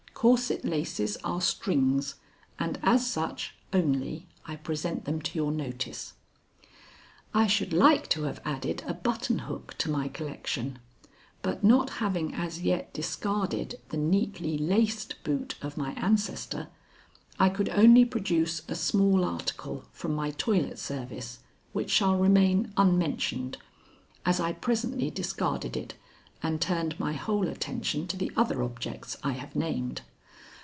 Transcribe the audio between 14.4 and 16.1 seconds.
laced boot of my